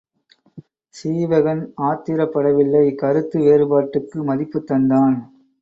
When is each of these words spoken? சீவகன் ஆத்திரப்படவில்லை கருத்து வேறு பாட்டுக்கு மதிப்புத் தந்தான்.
சீவகன் 0.95 1.61
ஆத்திரப்படவில்லை 1.81 2.95
கருத்து 2.95 3.39
வேறு 3.39 3.67
பாட்டுக்கு 3.67 4.23
மதிப்புத் 4.23 4.67
தந்தான். 4.71 5.17